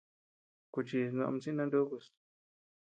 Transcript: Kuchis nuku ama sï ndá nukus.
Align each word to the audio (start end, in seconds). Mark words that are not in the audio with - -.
Kuchis 0.73 1.11
nuku 1.13 1.27
ama 1.27 1.39
sï 1.43 1.51
ndá 1.53 1.65
nukus. 1.67 2.05